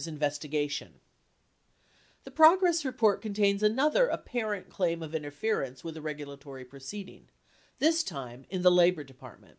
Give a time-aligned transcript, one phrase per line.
[0.00, 1.00] DOCK AND WHARF BUILDERS INVESTIGATION
[2.24, 7.28] The progress report contains another apparent claim of interference with a regulatory proceeding,
[7.80, 9.58] this time in the Labor Department.